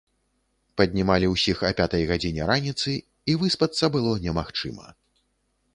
Паднімалі 0.79 1.27
ўсіх 1.33 1.61
а 1.69 1.71
пятай 1.81 2.03
гадзіне 2.13 2.43
раніцы, 2.53 2.89
і 3.33 3.37
выспацца 3.45 3.83
было 3.99 4.11
немагчыма. 4.27 4.93